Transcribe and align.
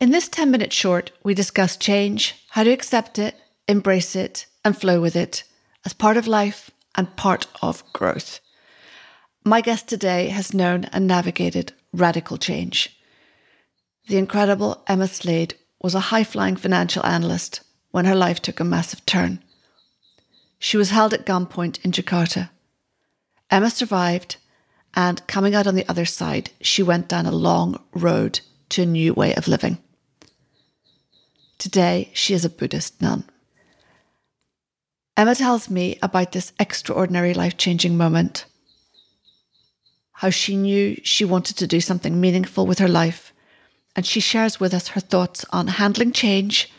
In 0.00 0.12
this 0.12 0.30
10 0.30 0.50
minute 0.50 0.72
short, 0.72 1.10
we 1.22 1.34
discuss 1.34 1.76
change, 1.76 2.34
how 2.48 2.62
to 2.62 2.70
accept 2.70 3.18
it, 3.18 3.36
embrace 3.68 4.16
it, 4.16 4.46
and 4.64 4.74
flow 4.74 4.98
with 4.98 5.14
it 5.14 5.44
as 5.84 5.92
part 5.92 6.16
of 6.16 6.26
life 6.26 6.70
and 6.94 7.14
part 7.16 7.46
of 7.60 7.84
growth. 7.92 8.40
My 9.44 9.60
guest 9.60 9.88
today 9.88 10.28
has 10.28 10.54
known 10.54 10.86
and 10.86 11.06
navigated 11.06 11.74
radical 11.92 12.38
change. 12.38 12.98
The 14.08 14.16
incredible 14.16 14.82
Emma 14.86 15.06
Slade 15.06 15.54
was 15.82 15.94
a 15.94 16.08
high 16.08 16.24
flying 16.24 16.56
financial 16.56 17.04
analyst 17.04 17.60
when 17.90 18.06
her 18.06 18.16
life 18.16 18.40
took 18.40 18.58
a 18.58 18.64
massive 18.64 19.04
turn. 19.04 19.44
She 20.58 20.78
was 20.78 20.88
held 20.88 21.12
at 21.12 21.26
gunpoint 21.26 21.84
in 21.84 21.92
Jakarta. 21.92 22.48
Emma 23.50 23.68
survived, 23.68 24.38
and 24.94 25.26
coming 25.26 25.54
out 25.54 25.66
on 25.66 25.74
the 25.74 25.88
other 25.90 26.06
side, 26.06 26.48
she 26.62 26.82
went 26.82 27.06
down 27.06 27.26
a 27.26 27.30
long 27.30 27.78
road 27.92 28.40
to 28.70 28.82
a 28.82 28.86
new 28.86 29.12
way 29.12 29.34
of 29.34 29.46
living. 29.46 29.76
Today, 31.60 32.10
she 32.14 32.32
is 32.32 32.46
a 32.46 32.48
Buddhist 32.48 33.02
nun. 33.02 33.22
Emma 35.14 35.34
tells 35.34 35.68
me 35.68 35.98
about 36.00 36.32
this 36.32 36.54
extraordinary 36.58 37.34
life 37.34 37.58
changing 37.58 37.98
moment, 37.98 38.46
how 40.12 40.30
she 40.30 40.56
knew 40.56 40.96
she 41.02 41.26
wanted 41.26 41.58
to 41.58 41.66
do 41.66 41.78
something 41.78 42.18
meaningful 42.18 42.66
with 42.66 42.78
her 42.78 42.88
life, 42.88 43.34
and 43.94 44.06
she 44.06 44.20
shares 44.20 44.58
with 44.58 44.72
us 44.72 44.88
her 44.88 45.02
thoughts 45.02 45.44
on 45.52 45.66
handling 45.66 46.12
change, 46.12 46.72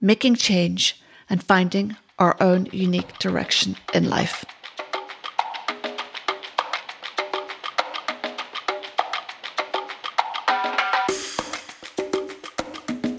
making 0.00 0.34
change, 0.34 1.00
and 1.30 1.40
finding 1.40 1.94
our 2.18 2.36
own 2.40 2.66
unique 2.72 3.16
direction 3.20 3.76
in 3.94 4.10
life. 4.10 4.44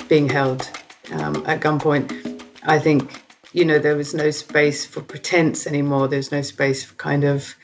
Being 0.09 0.27
held 0.27 0.78
um, 1.11 1.43
at 1.45 1.61
gunpoint, 1.61 2.43
I 2.63 2.79
think, 2.79 3.23
you 3.53 3.65
know, 3.65 3.79
there 3.79 3.95
was 3.95 4.13
no 4.13 4.31
space 4.31 4.85
for 4.85 5.01
pretense 5.01 5.65
anymore. 5.65 6.07
There's 6.07 6.31
no 6.31 6.41
space 6.41 6.83
for 6.83 6.95
kind 6.95 7.23
of, 7.23 7.55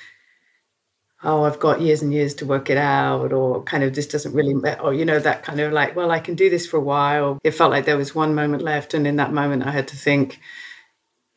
oh, 1.23 1.43
I've 1.43 1.59
got 1.59 1.81
years 1.81 2.01
and 2.01 2.13
years 2.13 2.33
to 2.35 2.45
work 2.45 2.69
it 2.69 2.77
out, 2.77 3.33
or 3.33 3.63
kind 3.63 3.83
of 3.83 3.95
this 3.95 4.07
doesn't 4.07 4.33
really, 4.33 4.53
or, 4.79 4.93
you 4.93 5.05
know, 5.05 5.19
that 5.19 5.43
kind 5.43 5.59
of 5.59 5.73
like, 5.73 5.95
well, 5.95 6.11
I 6.11 6.19
can 6.19 6.35
do 6.35 6.49
this 6.49 6.67
for 6.67 6.77
a 6.77 6.81
while. 6.81 7.39
It 7.43 7.51
felt 7.51 7.71
like 7.71 7.85
there 7.85 7.97
was 7.97 8.13
one 8.13 8.35
moment 8.35 8.63
left. 8.63 8.93
And 8.93 9.07
in 9.07 9.15
that 9.17 9.33
moment, 9.33 9.65
I 9.65 9.71
had 9.71 9.87
to 9.89 9.95
think, 9.95 10.39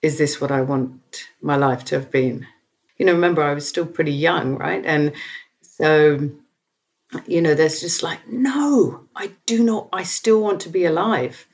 is 0.02 0.18
this 0.18 0.40
what 0.40 0.50
I 0.50 0.60
want 0.60 1.24
my 1.40 1.56
life 1.56 1.84
to 1.86 1.96
have 1.96 2.10
been? 2.10 2.46
You 2.98 3.06
know, 3.06 3.12
remember, 3.12 3.42
I 3.42 3.54
was 3.54 3.68
still 3.68 3.86
pretty 3.86 4.12
young, 4.12 4.56
right? 4.56 4.84
And 4.84 5.12
so, 5.62 6.30
you 7.26 7.40
know, 7.40 7.54
there's 7.54 7.80
just 7.80 8.02
like, 8.02 8.28
no, 8.28 9.06
I 9.16 9.32
do 9.46 9.62
not, 9.62 9.88
I 9.92 10.02
still 10.02 10.40
want 10.40 10.60
to 10.62 10.68
be 10.68 10.84
alive. 10.84 11.46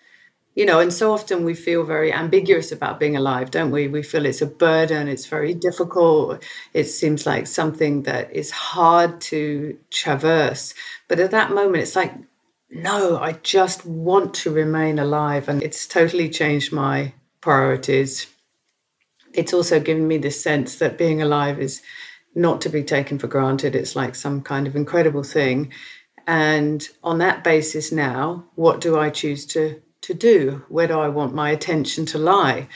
You 0.55 0.67
know, 0.67 0.79
and 0.79 0.93
so 0.93 1.13
often 1.13 1.45
we 1.45 1.55
feel 1.55 1.83
very 1.83 2.13
ambiguous 2.13 2.71
about 2.71 3.01
being 3.01 3.17
alive, 3.17 3.51
don't 3.51 3.73
we? 3.73 3.89
We 3.89 4.03
feel 4.03 4.25
it's 4.25 4.41
a 4.41 4.47
burden, 4.47 5.09
it's 5.09 5.27
very 5.27 5.53
difficult, 5.53 6.45
it 6.73 6.85
seems 6.85 7.27
like 7.27 7.49
something 7.49 8.03
that 8.05 8.33
is 8.33 8.53
hard 8.53 9.21
to 9.23 9.77
traverse. 9.91 10.75
But 11.09 11.19
at 11.19 11.33
that 11.33 11.51
moment, 11.51 11.83
it's 11.83 11.97
like, 11.97 12.15
no, 12.71 13.19
I 13.19 13.33
just 13.33 13.85
want 13.85 14.33
to 14.35 14.53
remain 14.53 15.01
alive. 15.01 15.49
And 15.49 15.61
it's 15.63 15.89
totally 15.89 16.29
changed 16.29 16.73
my 16.73 17.15
priorities 17.41 18.29
it's 19.35 19.53
also 19.53 19.81
given 19.81 20.07
me 20.07 20.19
this 20.19 20.43
sense 20.43 20.77
that 20.77 20.97
being 20.97 21.21
alive 21.21 21.59
is 21.59 21.83
not 22.35 22.61
to 22.63 22.69
be 22.69 22.83
taken 22.83 23.19
for 23.19 23.27
granted. 23.27 23.75
It's 23.75 23.97
like 23.97 24.15
some 24.15 24.43
kind 24.43 24.67
of 24.67 24.77
incredible 24.77 25.23
thing. 25.23 25.73
And 26.27 26.87
on 27.03 27.19
that 27.19 27.45
basis 27.45 27.93
now, 27.93 28.45
what 28.55 28.81
do 28.81 28.99
I 28.99 29.11
choose 29.11 29.45
to 29.47 29.83
to 30.05 30.15
do? 30.15 30.65
Where 30.69 30.87
do 30.87 30.99
I 30.99 31.09
want 31.09 31.35
my 31.35 31.51
attention 31.51 32.07
to 32.07 32.19
lie? 32.19 32.69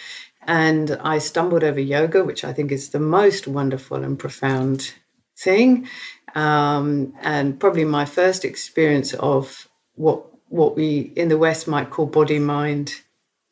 And 0.42 0.98
I 1.02 1.18
stumbled 1.18 1.64
over 1.64 1.80
yoga, 1.80 2.24
which 2.24 2.44
I 2.44 2.52
think 2.52 2.72
is 2.72 2.90
the 2.90 3.00
most 3.00 3.46
wonderful 3.46 4.02
and 4.02 4.18
profound 4.18 4.94
thing. 5.36 5.88
Um, 6.34 7.14
and 7.22 7.58
probably 7.58 7.84
my 7.84 8.04
first 8.04 8.44
experience 8.44 9.14
of 9.14 9.68
what 9.94 10.24
what 10.50 10.76
we 10.76 11.12
in 11.14 11.28
the 11.28 11.36
West 11.36 11.68
might 11.68 11.90
call 11.90 12.06
body, 12.06 12.38
mind, 12.38 12.94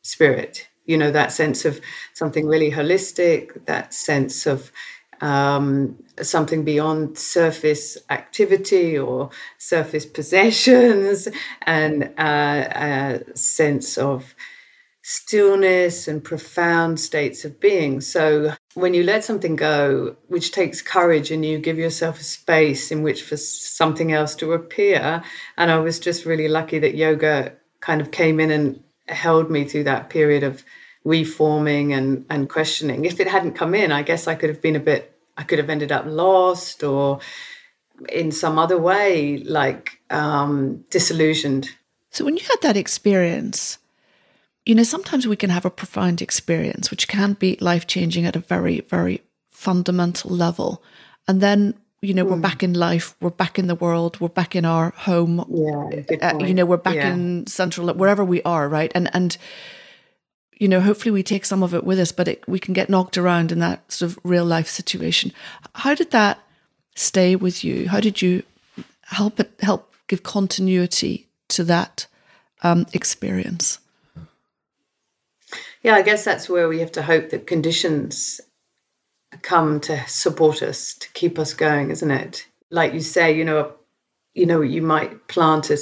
spirit 0.01 0.67
you 0.87 0.97
know 0.97 1.11
that 1.11 1.31
sense 1.31 1.65
of 1.65 1.79
something 2.13 2.47
really 2.47 2.71
holistic 2.71 3.65
that 3.65 3.93
sense 3.93 4.47
of 4.47 4.71
um, 5.21 5.97
something 6.21 6.63
beyond 6.63 7.17
surface 7.17 7.97
activity 8.09 8.97
or 8.97 9.29
surface 9.57 10.05
possessions 10.05 11.27
and 11.63 12.11
uh, 12.17 13.21
a 13.27 13.35
sense 13.35 13.97
of 13.97 14.35
stillness 15.09 16.05
and 16.09 16.21
profound 16.21 16.99
states 16.99 17.45
of 17.45 17.61
being. 17.61 18.01
So 18.01 18.53
when 18.73 18.93
you 18.93 19.03
let 19.03 19.23
something 19.23 19.55
go, 19.55 20.17
which 20.27 20.51
takes 20.51 20.81
courage, 20.81 21.31
and 21.31 21.45
you 21.45 21.59
give 21.59 21.77
yourself 21.77 22.19
a 22.19 22.25
space 22.25 22.91
in 22.91 23.03
which 23.03 23.23
for 23.23 23.37
something 23.37 24.11
else 24.11 24.35
to 24.35 24.51
appear, 24.51 25.23
and 25.57 25.71
I 25.71 25.79
was 25.79 25.99
just 25.99 26.25
really 26.25 26.49
lucky 26.49 26.79
that 26.79 26.95
yoga 26.95 27.53
kind 27.79 28.01
of 28.01 28.11
came 28.11 28.41
in 28.41 28.51
and 28.51 28.83
held 29.07 29.49
me 29.49 29.63
through 29.63 29.85
that 29.85 30.09
period 30.09 30.43
of 30.43 30.65
reforming 31.07 31.93
and 31.93 32.25
and 32.29 32.49
questioning. 32.49 33.05
If 33.05 33.19
it 33.19 33.27
hadn't 33.27 33.53
come 33.53 33.73
in, 33.73 33.91
I 33.91 34.03
guess 34.03 34.27
I 34.27 34.35
could 34.35 34.49
have 34.49 34.61
been 34.61 34.75
a 34.75 34.79
bit. 34.91 35.13
I 35.37 35.43
could 35.43 35.59
have 35.59 35.69
ended 35.69 35.91
up 35.91 36.05
lost 36.05 36.83
or 36.83 37.19
in 38.09 38.31
some 38.31 38.59
other 38.59 38.77
way, 38.77 39.37
like 39.37 39.99
um, 40.09 40.83
disillusioned. 40.89 41.69
So 42.11 42.25
when 42.25 42.35
you 42.37 42.43
had 42.43 42.61
that 42.61 42.77
experience, 42.77 43.77
you 44.65 44.75
know, 44.75 44.83
sometimes 44.83 45.27
we 45.27 45.35
can 45.35 45.49
have 45.49 45.65
a 45.65 45.69
profound 45.69 46.21
experience, 46.21 46.91
which 46.91 47.07
can 47.07 47.33
be 47.33 47.57
life 47.61 47.87
changing 47.87 48.25
at 48.25 48.35
a 48.35 48.39
very, 48.39 48.81
very 48.81 49.21
fundamental 49.51 50.31
level, 50.31 50.83
and 51.27 51.41
then 51.41 51.73
you 52.01 52.13
know, 52.13 52.25
mm. 52.25 52.29
we're 52.29 52.35
hmm. 52.35 52.41
back 52.41 52.61
in 52.61 52.73
life, 52.73 53.15
we're 53.21 53.31
back 53.31 53.57
in 53.57 53.65
the 53.65 53.73
world, 53.73 54.19
we're 54.19 54.29
back 54.29 54.55
in 54.55 54.65
our 54.65 54.91
home. 54.91 55.43
Yeah, 55.49 56.29
uh, 56.29 56.45
you 56.45 56.53
know, 56.53 56.65
we're 56.65 56.77
back 56.77 56.95
yeah. 56.95 57.11
in 57.11 57.47
central, 57.47 57.91
wherever 57.95 58.23
we 58.23 58.41
are, 58.43 58.69
right? 58.69 58.91
And 58.93 59.09
and 59.15 59.35
you 60.59 60.67
know, 60.67 60.81
hopefully 60.81 61.11
we 61.11 61.23
take 61.23 61.45
some 61.45 61.63
of 61.63 61.73
it 61.73 61.83
with 61.83 61.99
us, 61.99 62.11
but 62.11 62.27
it, 62.27 62.43
we 62.47 62.59
can 62.59 62.73
get 62.73 62.89
knocked 62.89 63.17
around 63.17 63.51
in 63.51 63.59
that 63.59 63.91
sort 63.91 64.11
of 64.11 64.19
real 64.23 64.45
life 64.45 64.67
situation. 64.67 65.31
How 65.75 65.93
did 65.93 66.11
that 66.11 66.39
stay 66.95 67.35
with 67.35 67.63
you? 67.63 67.89
How 67.89 67.99
did 67.99 68.21
you 68.21 68.43
help 69.03 69.39
it 69.39 69.51
help 69.61 69.93
give 70.07 70.23
continuity 70.23 71.27
to 71.49 71.63
that 71.65 72.07
um, 72.63 72.85
experience? 72.93 73.79
Yeah, 75.83 75.95
I 75.95 76.01
guess 76.01 76.25
that's 76.25 76.49
where 76.49 76.67
we 76.67 76.79
have 76.79 76.91
to 76.93 77.03
hope 77.03 77.29
that 77.29 77.47
conditions 77.47 78.41
come 79.41 79.79
to 79.81 80.05
support 80.07 80.63
us 80.63 80.95
to 80.95 81.09
keep 81.13 81.37
us 81.37 81.53
going, 81.53 81.91
isn't 81.91 82.11
it? 82.11 82.47
Like 82.71 82.93
you 82.93 83.01
say, 83.01 83.35
you 83.35 83.45
know, 83.45 83.73
you 84.33 84.45
know, 84.45 84.61
you 84.61 84.81
might 84.81 85.27
plant 85.27 85.69
a 85.69 85.77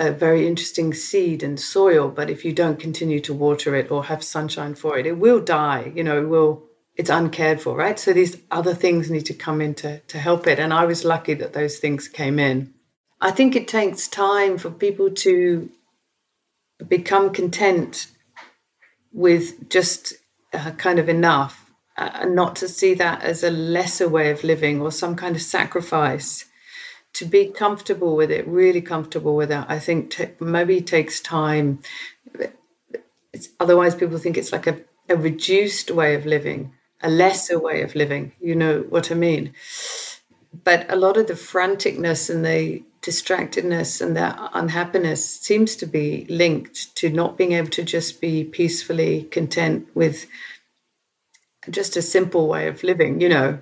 a 0.00 0.10
very 0.10 0.46
interesting 0.46 0.94
seed 0.94 1.42
and 1.42 1.60
soil, 1.60 2.08
but 2.08 2.30
if 2.30 2.42
you 2.44 2.52
don't 2.52 2.80
continue 2.80 3.20
to 3.20 3.34
water 3.34 3.76
it 3.76 3.90
or 3.90 4.04
have 4.04 4.24
sunshine 4.24 4.74
for 4.74 4.98
it, 4.98 5.06
it 5.06 5.18
will 5.18 5.40
die. 5.40 5.92
You 5.94 6.02
know, 6.02 6.18
it 6.18 6.28
will 6.28 6.64
it's 6.96 7.10
uncared 7.10 7.60
for, 7.60 7.76
right? 7.76 7.98
So 7.98 8.12
these 8.12 8.38
other 8.50 8.74
things 8.74 9.10
need 9.10 9.26
to 9.26 9.34
come 9.34 9.60
in 9.60 9.74
to, 9.76 10.00
to 10.00 10.18
help 10.18 10.46
it. 10.46 10.58
And 10.58 10.72
I 10.72 10.86
was 10.86 11.04
lucky 11.04 11.34
that 11.34 11.52
those 11.52 11.78
things 11.78 12.08
came 12.08 12.38
in. 12.38 12.74
I 13.20 13.30
think 13.30 13.54
it 13.54 13.68
takes 13.68 14.08
time 14.08 14.58
for 14.58 14.70
people 14.70 15.10
to 15.10 15.70
become 16.88 17.32
content 17.32 18.06
with 19.12 19.68
just 19.68 20.14
uh, 20.52 20.72
kind 20.72 20.98
of 20.98 21.08
enough 21.08 21.70
uh, 21.96 22.10
and 22.14 22.34
not 22.34 22.56
to 22.56 22.68
see 22.68 22.94
that 22.94 23.22
as 23.22 23.44
a 23.44 23.50
lesser 23.50 24.08
way 24.08 24.30
of 24.30 24.44
living 24.44 24.80
or 24.80 24.90
some 24.90 25.14
kind 25.14 25.36
of 25.36 25.42
sacrifice 25.42 26.46
to 27.14 27.24
be 27.24 27.46
comfortable 27.46 28.16
with 28.16 28.30
it, 28.30 28.46
really 28.46 28.80
comfortable 28.80 29.36
with 29.36 29.50
it, 29.50 29.64
I 29.68 29.78
think 29.78 30.10
t- 30.10 30.28
maybe 30.40 30.80
takes 30.80 31.20
time. 31.20 31.80
It's, 33.32 33.48
otherwise, 33.58 33.94
people 33.94 34.18
think 34.18 34.36
it's 34.36 34.52
like 34.52 34.66
a, 34.66 34.80
a 35.08 35.16
reduced 35.16 35.90
way 35.90 36.14
of 36.14 36.26
living, 36.26 36.72
a 37.02 37.10
lesser 37.10 37.58
way 37.58 37.82
of 37.82 37.94
living. 37.94 38.32
You 38.40 38.54
know 38.54 38.80
what 38.88 39.10
I 39.10 39.14
mean? 39.14 39.54
But 40.64 40.90
a 40.90 40.96
lot 40.96 41.16
of 41.16 41.26
the 41.26 41.34
franticness 41.34 42.30
and 42.30 42.44
the 42.44 42.82
distractedness 43.02 44.00
and 44.00 44.16
the 44.16 44.50
unhappiness 44.56 45.24
seems 45.24 45.74
to 45.76 45.86
be 45.86 46.26
linked 46.28 46.94
to 46.96 47.08
not 47.08 47.38
being 47.38 47.52
able 47.52 47.70
to 47.70 47.82
just 47.82 48.20
be 48.20 48.44
peacefully 48.44 49.24
content 49.24 49.88
with 49.94 50.26
just 51.70 51.96
a 51.96 52.02
simple 52.02 52.46
way 52.48 52.66
of 52.66 52.82
living, 52.82 53.20
you 53.20 53.28
know. 53.28 53.58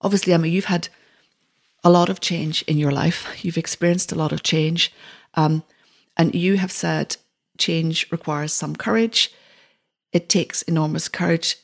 Obviously, 0.00 0.34
I 0.34 0.36
mean, 0.36 0.52
you've 0.52 0.66
had 0.66 0.88
a 1.86 1.96
lot 1.98 2.08
of 2.08 2.18
change 2.18 2.62
in 2.62 2.78
your 2.78 2.90
life. 2.90 3.28
You've 3.44 3.56
experienced 3.56 4.10
a 4.10 4.16
lot 4.16 4.32
of 4.32 4.42
change. 4.42 4.92
Um, 5.34 5.62
and 6.16 6.34
you 6.34 6.56
have 6.56 6.72
said 6.72 7.16
change 7.58 8.10
requires 8.10 8.52
some 8.52 8.74
courage. 8.74 9.32
It 10.12 10.28
takes 10.28 10.62
enormous 10.62 11.06
courage 11.08 11.54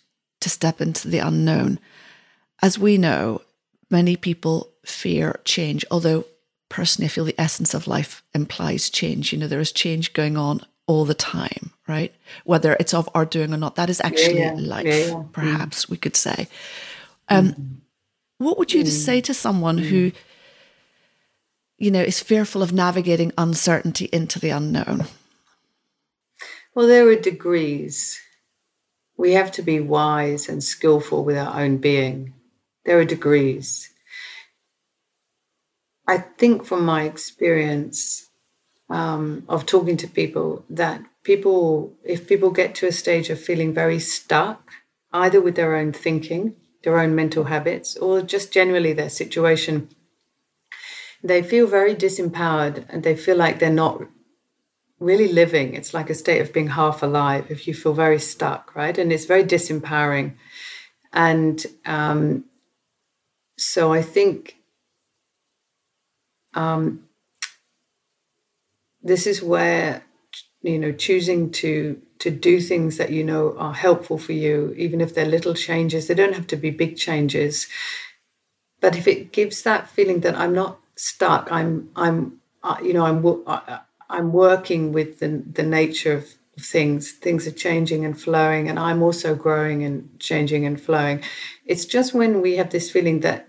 to 0.40 0.48
step 0.48 0.80
into 0.80 1.08
the 1.08 1.18
unknown. 1.18 1.80
As 2.62 2.78
we 2.78 2.98
know, 2.98 3.42
many 3.90 4.14
people 4.14 4.70
fear 4.86 5.40
change, 5.44 5.84
although 5.90 6.24
personally, 6.68 7.06
I 7.06 7.08
feel 7.08 7.24
the 7.24 7.34
essence 7.40 7.74
of 7.74 7.88
life 7.88 8.22
implies 8.32 8.90
change. 8.90 9.32
You 9.32 9.40
know, 9.40 9.48
there 9.48 9.58
is 9.58 9.72
change 9.72 10.12
going 10.12 10.36
on 10.36 10.60
all 10.86 11.04
the 11.04 11.14
time, 11.14 11.72
right? 11.88 12.14
Whether 12.44 12.76
it's 12.78 12.94
of 12.94 13.08
our 13.12 13.24
doing 13.24 13.52
or 13.52 13.56
not, 13.56 13.74
that 13.74 13.90
is 13.90 14.00
actually 14.00 14.38
yeah, 14.38 14.54
yeah. 14.54 14.68
life, 14.68 14.86
yeah, 14.86 15.22
perhaps 15.32 15.86
mm. 15.86 15.90
we 15.90 15.96
could 15.96 16.14
say. 16.14 16.46
Um, 17.28 17.48
mm. 17.48 17.76
What 18.42 18.58
would 18.58 18.72
you 18.72 18.82
mm. 18.82 18.88
say 18.88 19.20
to 19.22 19.34
someone 19.34 19.78
who, 19.78 20.10
mm. 20.10 20.14
you 21.78 21.90
know, 21.90 22.02
is 22.02 22.20
fearful 22.20 22.62
of 22.62 22.72
navigating 22.72 23.32
uncertainty 23.38 24.08
into 24.12 24.38
the 24.38 24.50
unknown? 24.50 25.04
Well, 26.74 26.86
there 26.86 27.06
are 27.08 27.16
degrees. 27.16 28.20
We 29.16 29.32
have 29.34 29.52
to 29.52 29.62
be 29.62 29.78
wise 29.78 30.48
and 30.48 30.64
skillful 30.64 31.24
with 31.24 31.36
our 31.36 31.60
own 31.60 31.76
being. 31.76 32.34
There 32.84 32.98
are 32.98 33.04
degrees. 33.04 33.90
I 36.08 36.18
think 36.18 36.64
from 36.64 36.84
my 36.84 37.04
experience 37.04 38.28
um, 38.90 39.44
of 39.48 39.66
talking 39.66 39.96
to 39.98 40.08
people 40.08 40.64
that 40.68 41.00
people, 41.22 41.92
if 42.02 42.26
people 42.26 42.50
get 42.50 42.74
to 42.76 42.86
a 42.86 42.92
stage 42.92 43.30
of 43.30 43.40
feeling 43.40 43.72
very 43.72 44.00
stuck, 44.00 44.72
either 45.12 45.40
with 45.40 45.54
their 45.54 45.76
own 45.76 45.92
thinking, 45.92 46.56
their 46.84 46.98
own 46.98 47.14
mental 47.14 47.44
habits, 47.44 47.96
or 47.96 48.22
just 48.22 48.52
generally 48.52 48.92
their 48.92 49.10
situation, 49.10 49.88
they 51.22 51.42
feel 51.42 51.66
very 51.66 51.94
disempowered 51.94 52.84
and 52.88 53.02
they 53.02 53.16
feel 53.16 53.36
like 53.36 53.58
they're 53.58 53.70
not 53.70 54.02
really 54.98 55.32
living. 55.32 55.74
It's 55.74 55.94
like 55.94 56.10
a 56.10 56.14
state 56.14 56.40
of 56.40 56.52
being 56.52 56.68
half 56.68 57.02
alive 57.02 57.50
if 57.50 57.66
you 57.66 57.74
feel 57.74 57.94
very 57.94 58.18
stuck, 58.18 58.74
right? 58.74 58.96
And 58.96 59.12
it's 59.12 59.24
very 59.24 59.44
disempowering. 59.44 60.34
And 61.12 61.64
um, 61.84 62.44
so 63.56 63.92
I 63.92 64.02
think 64.02 64.56
um, 66.54 67.04
this 69.02 69.26
is 69.26 69.42
where 69.42 70.02
you 70.62 70.78
know 70.78 70.92
choosing 70.92 71.50
to 71.50 72.00
to 72.22 72.30
do 72.30 72.60
things 72.60 72.96
that 72.98 73.10
you 73.10 73.24
know 73.24 73.56
are 73.58 73.74
helpful 73.74 74.18
for 74.18 74.32
you 74.32 74.74
even 74.76 75.00
if 75.00 75.14
they're 75.14 75.24
little 75.36 75.54
changes 75.54 76.06
they 76.06 76.14
don't 76.14 76.34
have 76.34 76.46
to 76.46 76.56
be 76.56 76.70
big 76.70 76.96
changes 76.96 77.68
but 78.80 78.96
if 78.96 79.06
it 79.06 79.32
gives 79.32 79.62
that 79.62 79.88
feeling 79.90 80.20
that 80.20 80.36
i'm 80.36 80.54
not 80.54 80.78
stuck 80.96 81.50
i'm 81.50 81.90
i'm 81.96 82.40
uh, 82.62 82.76
you 82.82 82.92
know 82.92 83.04
i'm 83.04 83.24
uh, 83.46 83.78
i'm 84.08 84.32
working 84.32 84.92
with 84.92 85.18
the, 85.18 85.42
the 85.52 85.62
nature 85.62 86.12
of 86.14 86.26
things 86.60 87.12
things 87.12 87.46
are 87.46 87.58
changing 87.66 88.04
and 88.04 88.20
flowing 88.20 88.68
and 88.68 88.78
i'm 88.78 89.02
also 89.02 89.34
growing 89.34 89.82
and 89.82 90.08
changing 90.20 90.66
and 90.66 90.80
flowing 90.80 91.20
it's 91.66 91.86
just 91.86 92.14
when 92.14 92.40
we 92.40 92.56
have 92.56 92.70
this 92.70 92.90
feeling 92.90 93.20
that 93.20 93.48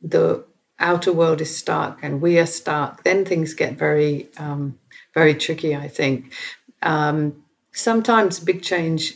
the 0.00 0.44
outer 0.78 1.12
world 1.12 1.40
is 1.40 1.56
stuck 1.56 2.00
and 2.02 2.20
we 2.20 2.38
are 2.38 2.46
stuck, 2.46 3.02
then 3.04 3.24
things 3.24 3.54
get 3.54 3.74
very, 3.78 4.28
um, 4.36 4.78
very 5.14 5.34
tricky, 5.34 5.74
I 5.74 5.88
think. 5.88 6.32
Um, 6.82 7.44
sometimes 7.76 8.40
big 8.40 8.62
change 8.62 9.14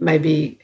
may 0.00 0.18
be 0.18 0.58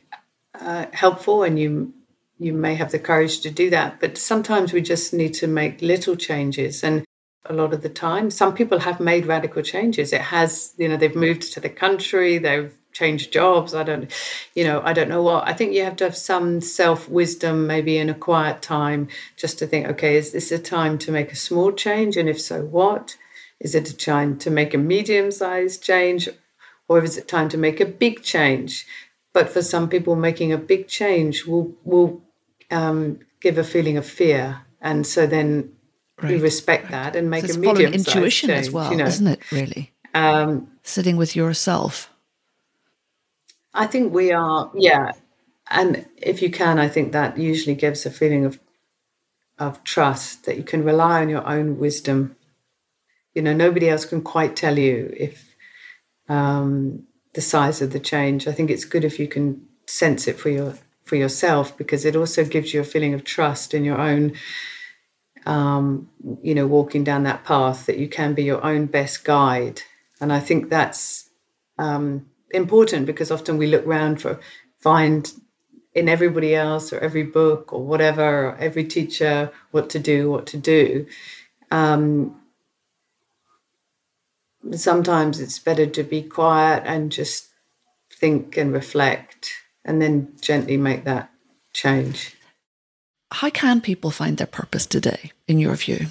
uh, 0.60 0.86
helpful 0.92 1.42
and 1.42 1.58
you 1.58 1.92
you 2.38 2.52
may 2.52 2.74
have 2.74 2.90
the 2.90 2.98
courage 2.98 3.40
to 3.40 3.50
do 3.50 3.70
that 3.70 4.00
but 4.00 4.16
sometimes 4.16 4.72
we 4.72 4.80
just 4.80 5.12
need 5.12 5.34
to 5.34 5.46
make 5.46 5.82
little 5.82 6.16
changes 6.16 6.82
and 6.82 7.04
a 7.46 7.52
lot 7.52 7.74
of 7.74 7.82
the 7.82 7.88
time 7.88 8.30
some 8.30 8.54
people 8.54 8.78
have 8.78 9.00
made 9.00 9.26
radical 9.26 9.62
changes 9.62 10.12
it 10.12 10.20
has 10.20 10.74
you 10.78 10.88
know 10.88 10.96
they've 10.96 11.16
moved 11.16 11.52
to 11.52 11.60
the 11.60 11.68
country 11.68 12.38
they've 12.38 12.72
changed 12.94 13.32
jobs. 13.32 13.74
I 13.74 13.82
don't, 13.82 14.10
you 14.54 14.64
know, 14.64 14.80
I 14.82 14.92
don't 14.94 15.08
know 15.08 15.22
what. 15.22 15.46
I 15.46 15.52
think 15.52 15.74
you 15.74 15.84
have 15.84 15.96
to 15.96 16.04
have 16.04 16.16
some 16.16 16.60
self 16.60 17.08
wisdom, 17.08 17.66
maybe 17.66 17.98
in 17.98 18.08
a 18.08 18.14
quiet 18.14 18.62
time, 18.62 19.08
just 19.36 19.58
to 19.58 19.66
think, 19.66 19.88
okay, 19.88 20.16
is 20.16 20.32
this 20.32 20.50
a 20.52 20.58
time 20.58 20.96
to 20.98 21.12
make 21.12 21.32
a 21.32 21.36
small 21.36 21.72
change? 21.72 22.16
And 22.16 22.28
if 22.28 22.40
so, 22.40 22.62
what? 22.64 23.16
Is 23.60 23.74
it 23.74 23.90
a 23.90 23.96
time 23.96 24.38
to 24.38 24.50
make 24.50 24.72
a 24.72 24.78
medium 24.78 25.30
sized 25.30 25.82
change? 25.82 26.28
Or 26.88 27.02
is 27.02 27.16
it 27.16 27.28
time 27.28 27.48
to 27.50 27.58
make 27.58 27.80
a 27.80 27.86
big 27.86 28.22
change? 28.22 28.86
But 29.32 29.48
for 29.48 29.62
some 29.62 29.88
people, 29.88 30.16
making 30.16 30.52
a 30.52 30.58
big 30.58 30.86
change 30.86 31.44
will, 31.46 31.74
will 31.84 32.22
um, 32.70 33.20
give 33.40 33.58
a 33.58 33.64
feeling 33.64 33.96
of 33.96 34.06
fear. 34.06 34.60
And 34.80 35.06
so 35.06 35.26
then 35.26 35.72
right. 36.22 36.32
we 36.32 36.40
respect 36.40 36.84
right. 36.84 36.92
that 36.92 37.16
and 37.16 37.30
make 37.30 37.46
so 37.46 37.54
a 37.54 37.58
medium 37.58 37.94
intuition 37.94 38.48
change, 38.48 38.66
as 38.66 38.70
well, 38.70 38.90
you 38.90 38.98
know? 38.98 39.06
isn't 39.06 39.26
it, 39.26 39.52
really? 39.52 39.92
Um, 40.14 40.70
Sitting 40.82 41.16
with 41.16 41.34
yourself 41.34 42.10
I 43.74 43.86
think 43.86 44.12
we 44.14 44.30
are, 44.32 44.70
yeah. 44.74 45.12
And 45.68 46.06
if 46.16 46.40
you 46.40 46.50
can, 46.50 46.78
I 46.78 46.88
think 46.88 47.12
that 47.12 47.36
usually 47.36 47.74
gives 47.74 48.06
a 48.06 48.10
feeling 48.10 48.44
of 48.44 48.60
of 49.58 49.84
trust 49.84 50.46
that 50.46 50.56
you 50.56 50.64
can 50.64 50.84
rely 50.84 51.22
on 51.22 51.28
your 51.28 51.46
own 51.46 51.78
wisdom. 51.78 52.36
You 53.34 53.42
know, 53.42 53.52
nobody 53.52 53.88
else 53.88 54.04
can 54.04 54.20
quite 54.22 54.56
tell 54.56 54.78
you 54.78 55.12
if 55.16 55.53
um, 56.28 57.04
the 57.34 57.40
size 57.40 57.82
of 57.82 57.92
the 57.92 58.00
change. 58.00 58.46
I 58.46 58.52
think 58.52 58.70
it's 58.70 58.84
good 58.84 59.04
if 59.04 59.18
you 59.18 59.28
can 59.28 59.66
sense 59.86 60.26
it 60.28 60.38
for 60.38 60.48
your 60.48 60.74
for 61.02 61.16
yourself 61.16 61.76
because 61.76 62.06
it 62.06 62.16
also 62.16 62.44
gives 62.44 62.72
you 62.72 62.80
a 62.80 62.84
feeling 62.84 63.12
of 63.12 63.24
trust 63.24 63.74
in 63.74 63.84
your 63.84 64.00
own. 64.00 64.32
Um, 65.46 66.08
you 66.42 66.54
know, 66.54 66.66
walking 66.66 67.04
down 67.04 67.24
that 67.24 67.44
path 67.44 67.84
that 67.84 67.98
you 67.98 68.08
can 68.08 68.32
be 68.32 68.44
your 68.44 68.64
own 68.64 68.86
best 68.86 69.24
guide, 69.24 69.82
and 70.18 70.32
I 70.32 70.40
think 70.40 70.70
that's 70.70 71.28
um, 71.78 72.26
important 72.50 73.04
because 73.04 73.30
often 73.30 73.58
we 73.58 73.66
look 73.66 73.86
around 73.86 74.22
for 74.22 74.40
find 74.78 75.30
in 75.94 76.08
everybody 76.08 76.54
else 76.54 76.92
or 76.92 76.98
every 76.98 77.22
book 77.22 77.72
or 77.72 77.84
whatever 77.84 78.48
or 78.48 78.56
every 78.56 78.84
teacher 78.84 79.50
what 79.70 79.90
to 79.90 79.98
do 79.98 80.30
what 80.30 80.46
to 80.46 80.56
do 80.56 81.06
um, 81.70 82.40
sometimes 84.72 85.40
it's 85.40 85.58
better 85.58 85.86
to 85.86 86.02
be 86.02 86.22
quiet 86.22 86.82
and 86.86 87.12
just 87.12 87.48
think 88.12 88.56
and 88.56 88.72
reflect 88.72 89.52
and 89.84 90.00
then 90.00 90.32
gently 90.40 90.76
make 90.76 91.04
that 91.04 91.30
change 91.72 92.36
how 93.32 93.50
can 93.50 93.80
people 93.80 94.10
find 94.10 94.38
their 94.38 94.46
purpose 94.46 94.86
today 94.86 95.32
in 95.46 95.58
your 95.58 95.74
view 95.74 96.06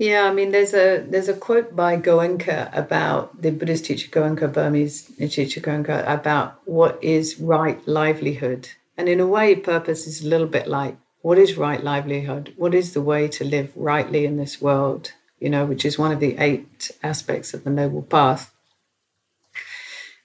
yeah, 0.00 0.24
I 0.24 0.32
mean, 0.32 0.50
there's 0.50 0.72
a 0.72 1.04
there's 1.06 1.28
a 1.28 1.34
quote 1.34 1.76
by 1.76 1.98
Goenka 1.98 2.74
about 2.74 3.42
the 3.42 3.50
Buddhist 3.50 3.84
teacher 3.84 4.08
Goenka, 4.08 4.50
Burmese 4.50 5.12
teacher 5.18 5.60
Goenka, 5.60 6.10
about 6.10 6.58
what 6.64 6.98
is 7.04 7.38
right 7.38 7.86
livelihood, 7.86 8.70
and 8.96 9.10
in 9.10 9.20
a 9.20 9.26
way, 9.26 9.54
purpose 9.54 10.06
is 10.06 10.24
a 10.24 10.26
little 10.26 10.46
bit 10.46 10.66
like 10.68 10.96
what 11.20 11.36
is 11.36 11.58
right 11.58 11.84
livelihood? 11.84 12.54
What 12.56 12.74
is 12.74 12.94
the 12.94 13.02
way 13.02 13.28
to 13.28 13.44
live 13.44 13.72
rightly 13.76 14.24
in 14.24 14.38
this 14.38 14.58
world? 14.58 15.12
You 15.40 15.50
know, 15.50 15.64
which 15.64 15.84
is 15.84 15.98
one 15.98 16.12
of 16.12 16.20
the 16.20 16.36
eight 16.38 16.90
aspects 17.02 17.54
of 17.54 17.64
the 17.64 17.70
Noble 17.70 18.02
Path. 18.02 18.52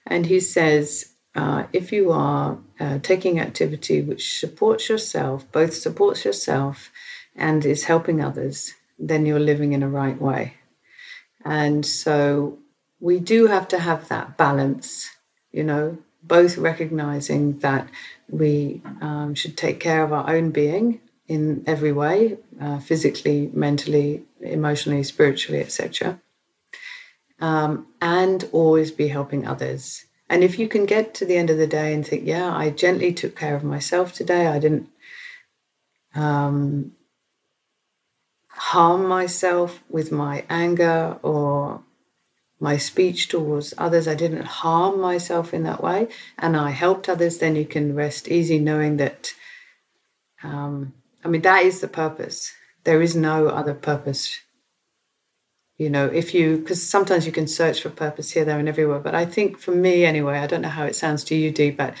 And 0.06 0.26
he 0.26 0.38
says, 0.40 1.12
uh, 1.34 1.64
if 1.72 1.92
you 1.92 2.12
are 2.12 2.58
uh, 2.78 2.98
taking 3.02 3.40
activity 3.40 4.00
which 4.00 4.38
supports 4.38 4.88
yourself, 4.88 5.50
both 5.52 5.74
supports 5.74 6.24
yourself 6.24 6.90
and 7.34 7.64
is 7.64 7.84
helping 7.84 8.22
others, 8.22 8.72
then 8.98 9.26
you're 9.26 9.40
living 9.40 9.72
in 9.72 9.82
a 9.82 9.88
right 9.88 10.20
way. 10.20 10.54
And 11.44 11.84
so 11.84 12.58
we 13.00 13.20
do 13.20 13.46
have 13.46 13.68
to 13.68 13.78
have 13.78 14.08
that 14.08 14.36
balance, 14.36 15.10
you 15.52 15.62
know, 15.62 15.98
both 16.22 16.56
recognizing 16.56 17.58
that 17.58 17.88
we 18.28 18.80
um, 19.00 19.34
should 19.34 19.56
take 19.56 19.78
care 19.78 20.02
of 20.02 20.12
our 20.12 20.28
own 20.30 20.50
being 20.50 21.00
in 21.28 21.64
every 21.66 21.92
way 21.92 22.38
uh, 22.60 22.78
physically, 22.78 23.50
mentally, 23.52 24.22
emotionally, 24.40 25.02
spiritually, 25.02 25.60
etc. 25.60 26.20
Um, 27.40 27.86
and 28.00 28.48
always 28.52 28.90
be 28.90 29.08
helping 29.08 29.46
others. 29.46 30.04
And 30.28 30.42
if 30.42 30.58
you 30.58 30.68
can 30.68 30.86
get 30.86 31.14
to 31.14 31.24
the 31.24 31.36
end 31.36 31.50
of 31.50 31.58
the 31.58 31.66
day 31.66 31.94
and 31.94 32.06
think, 32.06 32.26
yeah, 32.26 32.54
I 32.54 32.70
gently 32.70 33.12
took 33.12 33.36
care 33.36 33.54
of 33.54 33.62
myself 33.62 34.12
today, 34.12 34.46
I 34.46 34.58
didn't 34.58 34.88
um, 36.14 36.92
harm 38.48 39.06
myself 39.06 39.82
with 39.88 40.10
my 40.10 40.44
anger 40.48 41.18
or 41.22 41.82
my 42.58 42.76
speech 42.76 43.28
towards 43.28 43.74
others. 43.76 44.08
I 44.08 44.14
didn't 44.14 44.46
harm 44.46 45.00
myself 45.00 45.52
in 45.52 45.62
that 45.64 45.82
way, 45.82 46.08
and 46.38 46.56
I 46.56 46.70
helped 46.70 47.08
others. 47.08 47.38
Then 47.38 47.54
you 47.54 47.66
can 47.66 47.94
rest 47.94 48.28
easy 48.28 48.58
knowing 48.58 48.96
that. 48.96 49.32
Um, 50.42 50.94
I 51.26 51.28
mean, 51.28 51.42
that 51.42 51.64
is 51.64 51.80
the 51.80 51.88
purpose. 51.88 52.52
There 52.84 53.02
is 53.02 53.16
no 53.16 53.48
other 53.48 53.74
purpose. 53.74 54.38
You 55.76 55.90
know, 55.90 56.06
if 56.06 56.32
you, 56.32 56.58
because 56.58 56.82
sometimes 56.82 57.26
you 57.26 57.32
can 57.32 57.48
search 57.48 57.82
for 57.82 57.90
purpose 57.90 58.30
here, 58.30 58.44
there, 58.44 58.58
and 58.58 58.68
everywhere. 58.68 59.00
But 59.00 59.14
I 59.16 59.26
think 59.26 59.58
for 59.58 59.72
me, 59.72 60.04
anyway, 60.04 60.38
I 60.38 60.46
don't 60.46 60.62
know 60.62 60.68
how 60.68 60.84
it 60.84 60.94
sounds 60.94 61.24
to 61.24 61.34
you, 61.34 61.50
Dee, 61.50 61.70
but 61.70 61.94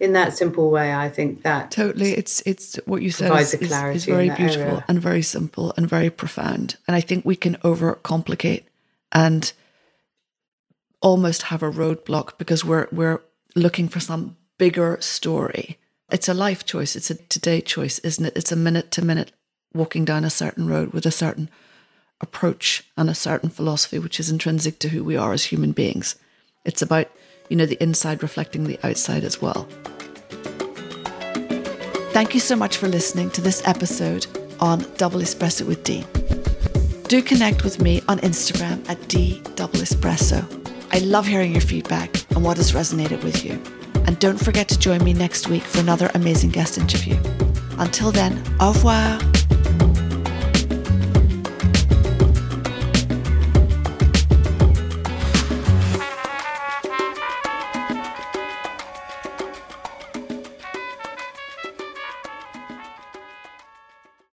in 0.00 0.12
that 0.14 0.36
simple 0.36 0.70
way, 0.70 0.92
I 0.92 1.08
think 1.08 1.42
that 1.42 1.70
totally. 1.70 2.12
It's 2.12 2.42
it's 2.44 2.76
what 2.84 3.00
you 3.00 3.10
said 3.10 3.32
is, 3.40 3.54
is, 3.54 3.70
is, 3.70 4.04
very 4.04 4.28
beautiful 4.30 4.62
area. 4.62 4.84
and 4.88 5.00
very 5.00 5.22
simple 5.22 5.72
and 5.76 5.88
very 5.88 6.10
profound. 6.10 6.76
And 6.88 6.96
I 6.96 7.00
think 7.00 7.24
we 7.24 7.36
can 7.36 7.54
overcomplicate 7.58 8.64
and 9.12 9.52
almost 11.00 11.42
have 11.42 11.62
a 11.62 11.70
roadblock 11.70 12.38
because 12.38 12.64
we're 12.64 12.88
we're 12.90 13.22
looking 13.54 13.88
for 13.88 14.00
some 14.00 14.36
bigger 14.58 14.98
story. 15.00 15.78
It's 16.14 16.28
a 16.28 16.32
life 16.32 16.64
choice. 16.64 16.94
It's 16.94 17.10
a 17.10 17.16
today 17.16 17.60
choice, 17.60 17.98
isn't 17.98 18.24
it? 18.24 18.36
It's 18.36 18.52
a 18.52 18.56
minute 18.56 18.92
to 18.92 19.04
minute 19.04 19.32
walking 19.74 20.04
down 20.04 20.24
a 20.24 20.30
certain 20.30 20.68
road 20.68 20.92
with 20.92 21.04
a 21.06 21.10
certain 21.10 21.50
approach 22.20 22.84
and 22.96 23.10
a 23.10 23.16
certain 23.16 23.50
philosophy, 23.50 23.98
which 23.98 24.20
is 24.20 24.30
intrinsic 24.30 24.78
to 24.78 24.90
who 24.90 25.02
we 25.02 25.16
are 25.16 25.32
as 25.32 25.46
human 25.46 25.72
beings. 25.72 26.14
It's 26.64 26.82
about, 26.82 27.10
you 27.48 27.56
know, 27.56 27.66
the 27.66 27.82
inside 27.82 28.22
reflecting 28.22 28.62
the 28.62 28.78
outside 28.84 29.24
as 29.24 29.42
well. 29.42 29.66
Thank 32.12 32.32
you 32.32 32.38
so 32.38 32.54
much 32.54 32.76
for 32.76 32.86
listening 32.86 33.30
to 33.30 33.40
this 33.40 33.60
episode 33.66 34.28
on 34.60 34.86
Double 34.96 35.18
Espresso 35.18 35.66
with 35.66 35.82
Dean. 35.82 36.06
Do 37.08 37.22
connect 37.22 37.64
with 37.64 37.82
me 37.82 38.02
on 38.06 38.20
Instagram 38.20 38.88
at 38.88 39.08
D 39.08 39.42
Double 39.56 39.80
Espresso. 39.80 40.46
I 40.92 40.98
love 41.00 41.26
hearing 41.26 41.50
your 41.50 41.60
feedback 41.60 42.14
and 42.36 42.44
what 42.44 42.58
has 42.58 42.70
resonated 42.70 43.24
with 43.24 43.44
you. 43.44 43.60
And 44.06 44.18
don't 44.18 44.38
forget 44.38 44.68
to 44.68 44.78
join 44.78 45.02
me 45.02 45.12
next 45.12 45.48
week 45.48 45.62
for 45.62 45.80
another 45.80 46.10
amazing 46.14 46.50
guest 46.50 46.78
interview. 46.78 47.16
Until 47.78 48.12
then, 48.12 48.42
au 48.60 48.72
revoir. 48.72 49.33